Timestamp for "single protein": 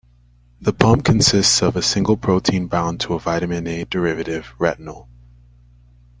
1.83-2.65